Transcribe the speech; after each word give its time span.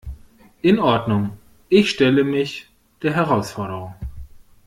In 0.63 0.79
Ordnung, 0.79 1.37
ich 1.69 1.91
stelle 1.91 2.23
mich 2.23 2.67
der 3.03 3.13
Herausforderung. 3.13 3.93